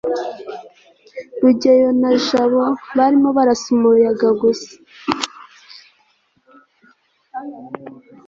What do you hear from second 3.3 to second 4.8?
barasa umuyaga gusa